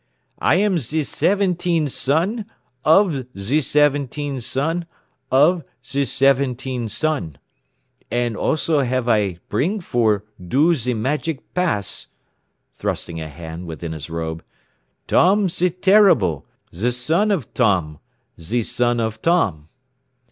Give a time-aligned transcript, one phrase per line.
[0.41, 2.47] I am ze seventeen son,
[2.83, 4.87] of ze seventeen son,
[5.29, 7.37] of ze seventeen son.
[8.09, 12.07] "An' also have I bring for do ze magic pass,"
[12.73, 14.43] thrusting a hand within his robe,
[15.05, 17.99] "Tom ze Terrible, ze son of Tom,
[18.39, 19.69] ze son of Tom."